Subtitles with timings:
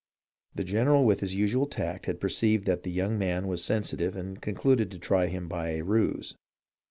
[0.55, 4.41] The general with his usual tact had perceived that the young man was sensitive and
[4.41, 6.33] concluded to try him by a ruse.